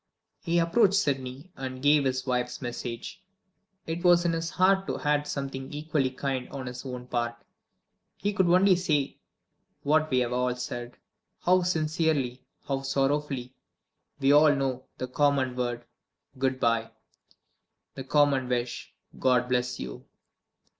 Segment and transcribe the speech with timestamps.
[0.39, 3.21] He approached Sydney, and gave his wife's message.
[3.85, 7.35] It was in his heart to add something equally kind on his own part.
[8.17, 9.19] He could only say
[9.83, 10.97] what we have all said
[11.41, 13.53] how sincerely, how sorrowfully,
[14.19, 15.85] we all know the common word,
[16.35, 16.89] "Good by!"
[17.93, 20.07] the common wish, "God bless you!"